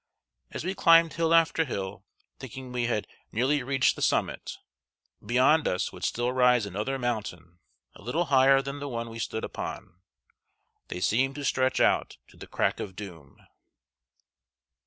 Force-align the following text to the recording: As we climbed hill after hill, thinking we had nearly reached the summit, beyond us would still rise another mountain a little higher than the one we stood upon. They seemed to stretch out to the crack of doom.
As 0.49 0.63
we 0.65 0.73
climbed 0.73 1.13
hill 1.13 1.31
after 1.31 1.63
hill, 1.63 2.03
thinking 2.39 2.71
we 2.71 2.87
had 2.87 3.05
nearly 3.31 3.61
reached 3.61 3.95
the 3.95 4.01
summit, 4.01 4.57
beyond 5.23 5.67
us 5.67 5.91
would 5.93 6.03
still 6.03 6.31
rise 6.33 6.65
another 6.65 6.97
mountain 6.97 7.59
a 7.93 8.01
little 8.01 8.25
higher 8.25 8.63
than 8.63 8.79
the 8.79 8.89
one 8.89 9.11
we 9.11 9.19
stood 9.19 9.43
upon. 9.43 10.01
They 10.87 11.01
seemed 11.01 11.35
to 11.35 11.45
stretch 11.45 11.79
out 11.79 12.17
to 12.29 12.37
the 12.37 12.47
crack 12.47 12.79
of 12.79 12.95
doom. 12.95 13.45